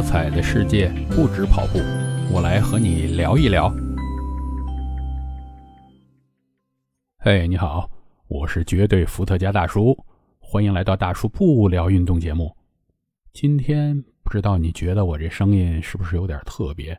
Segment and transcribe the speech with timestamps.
[0.00, 1.78] 多彩的世界不止跑步，
[2.32, 3.70] 我来和你聊一聊。
[7.18, 7.86] 嘿，你好，
[8.26, 9.94] 我是绝对伏特加大叔，
[10.38, 12.56] 欢迎来到大叔不聊运动节目。
[13.34, 16.94] 今天不知道你觉得我这声音是不是有点特别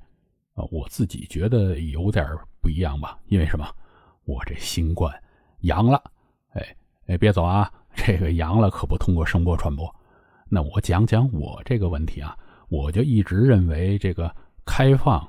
[0.54, 0.64] 啊？
[0.70, 2.24] 我自己觉得有点
[2.62, 3.68] 不一样吧，因为什么？
[4.26, 5.12] 我这新冠
[5.62, 6.00] 阳了，
[6.50, 6.64] 哎
[7.08, 7.68] 哎，别走啊！
[7.96, 9.92] 这个阳了可不通过声波传播。
[10.48, 12.38] 那我讲讲我这个问题啊，
[12.72, 14.34] 我就一直认为这个
[14.66, 15.20] 开放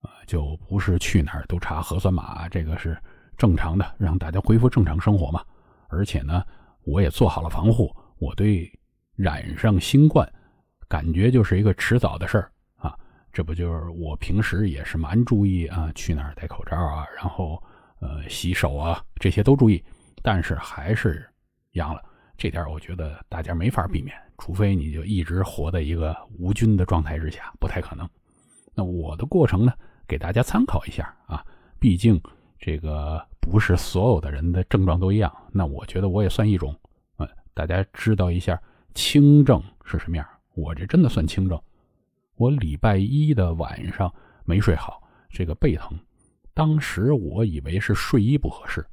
[0.00, 2.96] 啊，就不是去哪儿都查核酸码，这个是
[3.36, 5.44] 正常的，让大家恢复正常生活嘛。
[5.88, 6.40] 而且呢，
[6.84, 8.70] 我也做好了防护，我对
[9.16, 10.32] 染上新冠
[10.86, 12.96] 感觉就是一个迟早的事儿啊。
[13.32, 17.60] 这不就是我平时也是蛮注意啊，去哪儿戴口罩啊，然后
[17.98, 19.84] 呃洗手啊，这些都注意，
[20.22, 21.28] 但是还是
[21.72, 22.00] 阳了。
[22.38, 28.08] 这点我觉得大家没法避免，除非你就一直活在一个无菌的状态之下，不太可能。
[28.76, 29.72] 那我的过程呢，
[30.06, 31.44] 给大家参考一下啊。
[31.80, 32.20] 毕竟
[32.56, 35.32] 这个不是所有的人的症状都一样。
[35.52, 36.72] 那我觉得我也算一种，
[37.16, 38.60] 呃，大家知道一下
[38.94, 40.24] 轻症是什么样。
[40.54, 41.60] 我这真的算轻症。
[42.36, 44.12] 我礼拜一的晚上
[44.44, 45.98] 没睡好，这个背疼。
[46.54, 48.86] 当时我以为是睡衣不合适，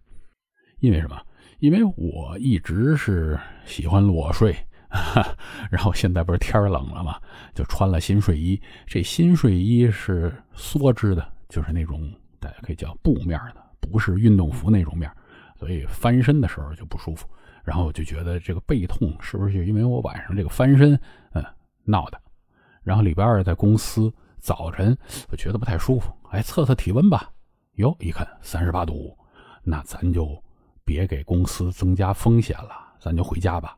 [0.80, 1.22] 因为什么？
[1.59, 4.56] 因为我一直是喜欢裸睡，
[5.72, 7.20] 然后现在不是天冷了嘛，
[7.53, 8.62] 就穿了新睡衣。
[8.86, 15.09] 这新睡衣是梭织的，就是那种大家可以叫布面的，不是运动服那种面，
[15.58, 17.25] 所以翻身的时候就不舒服。
[17.64, 20.94] 然后我就觉得这个背痛是不是就因为我晚上这个翻身，
[21.34, 21.44] 嗯，
[21.84, 22.22] 闹的？
[22.84, 24.95] 然后礼拜二在公司早晨，
[25.31, 27.31] 我觉得不太舒服，哎，测测体温吧。
[27.75, 29.17] 哟，一看三十八度五，
[29.64, 30.44] 那咱就。
[30.86, 33.75] 别给公司增加风险了，咱就回家吧。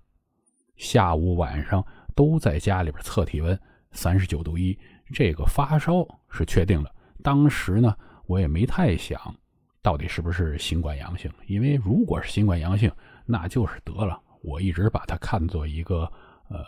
[0.76, 3.60] 下午晚上都在家里边测体温，
[3.92, 4.78] 三十九度一，
[5.14, 6.96] 这个发烧是确定的。
[7.24, 7.96] 当时呢，
[8.28, 9.36] 我也没太想
[9.82, 12.92] 到底是不是新冠阳性，因为如果是新冠阳性，
[13.26, 14.22] 那就是得了。
[14.44, 16.12] 我一直把它看作一个
[16.50, 16.60] 呃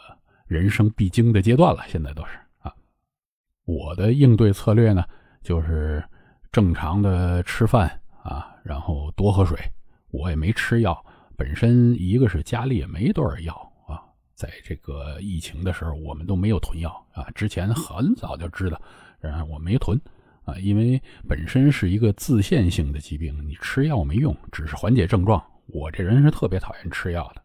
[0.47, 2.73] 人生必经的阶段了，现在都是啊。
[3.65, 5.03] 我的应对策略呢，
[5.43, 6.03] 就是
[6.51, 7.87] 正常的吃饭
[8.23, 9.59] 啊，然后多喝水。
[10.11, 11.05] 我也没吃药，
[11.37, 13.53] 本身一个是家里也没多少药
[13.87, 14.01] 啊，
[14.35, 17.29] 在这个疫情的时候，我们都没有囤药啊。
[17.35, 18.81] 之前很早就知道，
[19.19, 19.99] 然后我没囤
[20.45, 25.43] 啊，因为本身是一个自限性的疾病，你吃药没用，只是缓解症状。
[25.67, 27.41] 我这人是特别讨厌吃药的。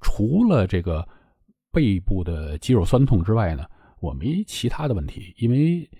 [0.00, 1.06] 除了这个
[1.72, 3.64] 背部的肌肉酸痛之外呢，
[4.00, 5.90] 我没其他的问题，因为。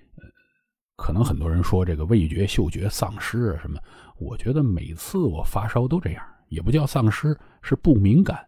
[0.97, 3.79] 可能很多人说这个味觉、嗅觉丧失啊什么，
[4.19, 8.39] 我觉得每次我发烧都这样，也不叫丧失，是不敏感。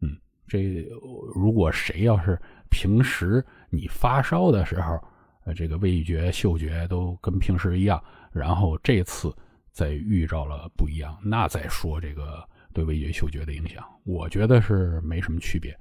[0.00, 0.16] 嗯，
[0.46, 0.86] 这
[1.34, 4.98] 如果谁要是平时你发烧的时候，
[5.44, 9.34] 呃，这个味觉、嗅觉都跟平时一样，然后这次
[9.72, 15.76] 再遇着了不一样，那再说这个对味觉、嗅觉的影响，我觉得是没什么区别。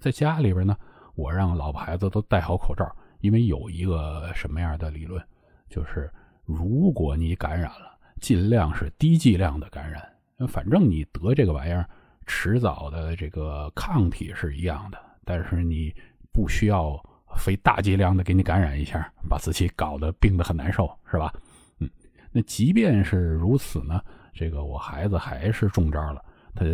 [0.00, 0.76] 在家里边呢，
[1.16, 2.86] 我让老婆孩子都戴好口罩，
[3.20, 5.20] 因为有一个什么样的理论。
[5.68, 6.10] 就是
[6.44, 10.02] 如果你感染了，尽量是低剂量的感染。
[10.48, 11.88] 反正你得这个玩意儿，
[12.26, 14.98] 迟早的这个抗体是一样的。
[15.24, 15.92] 但是你
[16.32, 16.98] 不需要
[17.36, 21.32] 非大剂量的给你感染一下，把自己搞得病得很难受，是吧？
[21.80, 21.90] 嗯，
[22.32, 24.00] 那即便是如此呢，
[24.32, 26.24] 这个我孩子还是中招了。
[26.54, 26.64] 他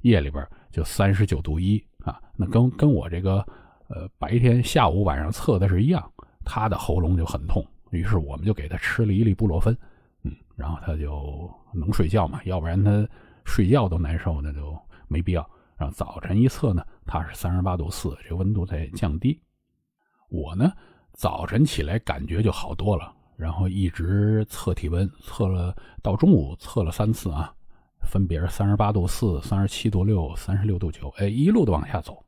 [0.00, 3.44] 夜里边就三十九度一啊，那跟跟我这个
[3.88, 6.12] 呃白天下午晚上测的是一样，
[6.44, 7.66] 他的喉咙就很痛。
[7.90, 9.76] 于是我们就给他吃了一粒布洛芬，
[10.22, 13.08] 嗯，然后他就能睡觉嘛，要不然他
[13.44, 15.48] 睡觉都难受，那就没必要。
[15.76, 19.40] 然后早晨一测呢，他是三十八度四，这温度在降低。
[20.28, 20.72] 我呢，
[21.12, 27.54] 早晨起来感觉就好多了，然后一直测体温，测了到中午测了三次啊，
[28.02, 32.22] 分别是三十八度四、三十七度六、三十六度九，哎，一路的往下走。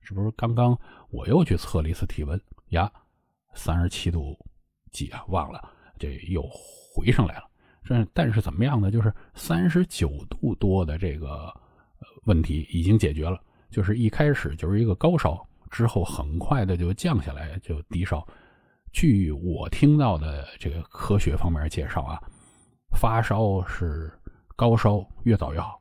[0.00, 0.78] 这不是刚刚
[1.10, 2.90] 我又去测了一次体温呀？
[3.54, 4.38] 三十七度。
[4.92, 5.24] 几啊？
[5.28, 5.60] 忘了，
[5.98, 6.42] 这又
[6.94, 7.44] 回上来了。
[7.84, 8.90] 这但是怎么样呢？
[8.90, 11.52] 就是三十九度多的这个
[12.26, 13.40] 问题已经解决了。
[13.70, 18.24] 就是一开始就是一个高烧，之后很快的就降下来，就低烧。
[18.92, 22.20] 据我听到的这个科学方面介绍啊，
[22.96, 24.12] 发烧是
[24.54, 25.80] 高烧越早越好。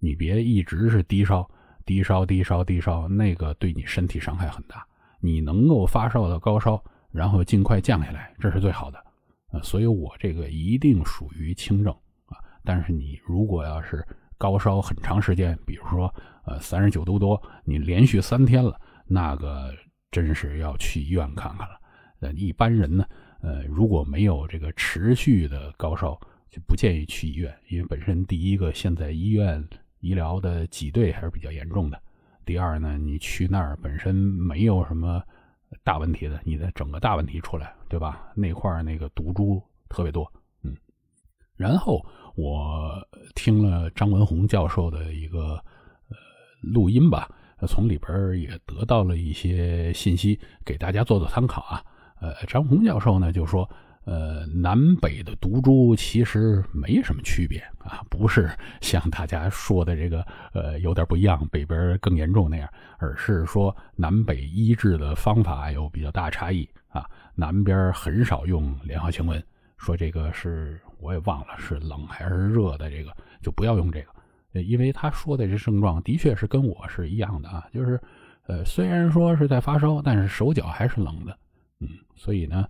[0.00, 1.48] 你别一直是低烧，
[1.86, 4.86] 低烧，低烧，低烧，那个对你身体伤害很大。
[5.20, 6.82] 你能够发烧到高烧。
[7.18, 9.04] 然后尽快降下来，这是最好的，
[9.50, 11.92] 呃，所以我这个一定属于轻症
[12.26, 12.38] 啊。
[12.64, 14.06] 但是你如果要是
[14.38, 19.74] 高烧很长时间，比如说呃三十九度多，你连续三天了，那个
[20.12, 21.80] 真是要去医院看看了。
[22.20, 23.04] 呃，一般人呢，
[23.40, 26.16] 呃，如果没有这个持续的高烧，
[26.48, 29.68] 就不建议去医院，因为本身第一个现在医院
[29.98, 32.00] 医疗的挤兑还是比较严重的。
[32.46, 35.20] 第二呢，你去那儿本身没有什么
[35.84, 38.32] 大问题的，你的整个大问题出来，对吧？
[38.34, 40.30] 那块那个毒株特别多，
[40.62, 40.76] 嗯。
[41.56, 42.04] 然后
[42.36, 45.54] 我听了张文宏教授的一个
[46.08, 46.16] 呃
[46.62, 47.28] 录音吧，
[47.66, 51.84] 从里边也得到了一些信息，给大家做做参考啊。
[52.20, 53.68] 呃，张宏教授呢就说，
[54.08, 58.50] 呃，南北的毒株其实没什么区别啊，不是
[58.80, 62.66] 像大家说的这个呃有点不一样，北边更严重那样，
[62.96, 67.04] 而是说南北医治的方法有比较大差异啊。
[67.34, 69.42] 南边很少用莲花清瘟，
[69.76, 74.00] 说这个是我也忘了是冷还是热的，这个就不要用这
[74.54, 78.00] 个，因为他说的这症状的确是跟我是一样的啊，就是
[78.46, 81.38] 呃虽然说是在发烧，但是手脚还是冷的。
[81.80, 82.66] 嗯，所以呢，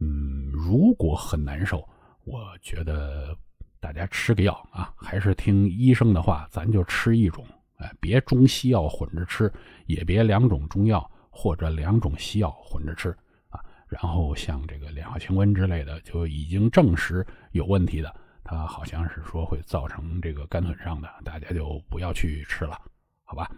[0.00, 1.88] 嗯，如果很难受，
[2.24, 3.36] 我觉得
[3.80, 7.46] 大家吃个药啊，还是听医生的话，咱就吃一种，
[7.76, 9.52] 哎，别中西药混着吃，
[9.86, 13.10] 也别两种中药或者两种西药混着吃
[13.48, 13.60] 啊。
[13.86, 22.76] 然后像这个莲花清瘟之类的，就已经证实有问题的，它好像是说会造成这个肝损伤的，大家就不要去吃了，
[23.22, 23.50] 好吧？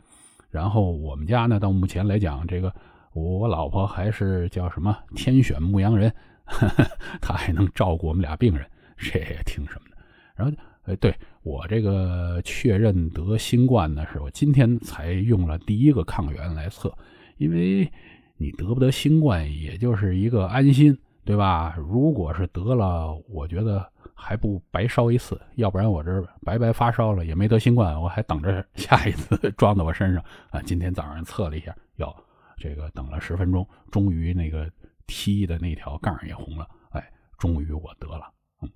[0.50, 2.72] 然后我们家呢，到目前来讲，这个。
[3.16, 6.12] 我老婆还是叫什么天选牧羊人，
[7.18, 8.66] 她还能照顾我们俩病人，
[8.98, 9.96] 这也挺什么的。
[10.34, 10.54] 然后，
[10.84, 16.92] 呃，对我这个确认得新冠呢，是我今天才用了第一个抗原来测，
[17.38, 17.90] 因为
[18.36, 21.74] 你得不得新冠，也就是一个安心，对吧？
[21.78, 30.60] 如果是得了，我觉得还不白烧一次，要不然我这白白发烧了也没得新冠，我还等着下一次 装到我身上啊。
[30.66, 32.14] 今天早上测了一下，有。
[32.56, 34.70] 这个等了十分钟，终于那个
[35.06, 38.32] 踢的那条杠也红了，哎，终于我得了。
[38.62, 38.70] 嗯，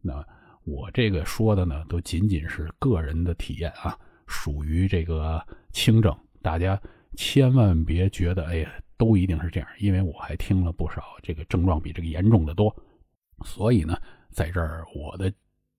[0.00, 0.24] 那
[0.64, 6.80] 我这个说的呢，都仅仅是个人的体验啊，属于这个轻症，大家
[7.16, 12.74] 千万别觉得哎呀，都一定是这样，因为我还听了不少这个症状比这个严重的多。
[13.44, 14.00] 所以呢，
[14.30, 15.30] 在这儿我的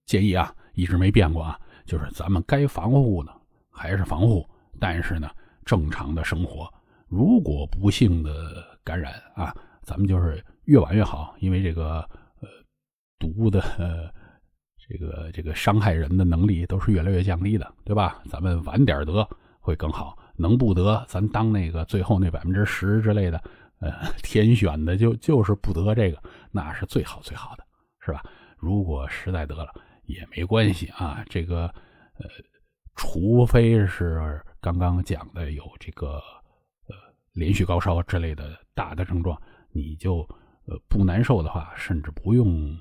[0.05, 3.31] 建议啊，一直没变过啊，就是咱们该防护呢
[3.71, 4.47] 还是防护，
[4.79, 5.31] 但是呢，
[5.63, 6.71] 正常的生活。
[7.07, 11.99] 如果不幸的感染啊，咱们就是越晚越好，因为这个
[12.41, 12.49] 呃
[13.19, 14.09] 毒的呃
[14.87, 18.21] 这个这个伤害人的能力都是越来越降低的，对吧？
[18.29, 19.27] 咱们晚点得
[19.59, 23.41] 会更好，能不得咱当那个最后那百分之十之类的，
[23.79, 23.91] 呃
[24.23, 26.21] 天选的就就是不得这个，
[26.51, 27.63] 那是最好最好的，
[28.03, 28.23] 是吧？
[28.57, 29.71] 如果实在得了
[30.05, 31.67] 也没关系啊，这个
[32.17, 32.27] 呃
[32.95, 36.19] 除非是刚刚讲的有这个。
[37.35, 39.39] 连续高烧之类的大的症状，
[39.71, 40.19] 你就
[40.65, 42.75] 呃不难受的话，甚至不用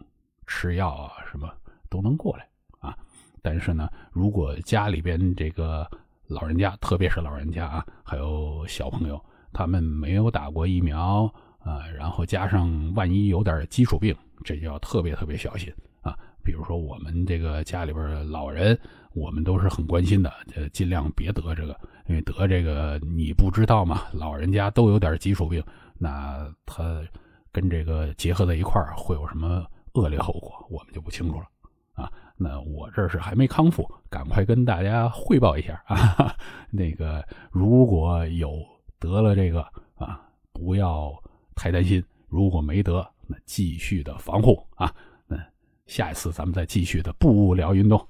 [0.47, 1.53] 吃药啊，什么
[1.91, 2.49] 都能过来
[2.79, 2.97] 啊。
[3.43, 5.85] 但是呢，如果家里边这个
[6.29, 9.21] 老人家，特别是老人家啊，还有小朋友，
[9.53, 11.25] 他们没有打过疫苗
[11.59, 16.17] 啊，然后加上万一有点基础病，这就要特别特别小心啊。
[16.45, 18.79] 比如说我们这个家里边老人，
[19.15, 21.77] 我们都是很关心的，呃，尽量别得这个。
[22.07, 25.63] 因为得这个你不知道嘛，老人家都有点基础病，
[25.99, 27.03] 那他
[27.51, 31.47] 跟这个结合在一块儿会有什么恶劣后果，我们就不清楚了
[31.95, 32.13] 啊。
[32.37, 36.35] 那我这是还没康复，赶快跟大家汇报一下啊。
[36.71, 38.59] 那个如果有
[38.99, 39.63] 得了这个
[39.95, 40.21] 啊，
[40.53, 41.11] 不要
[41.55, 44.93] 太担心；如果没得，那继续的防护啊。
[45.27, 45.39] 那
[45.87, 48.07] 下一次咱们再继续的不聊运动。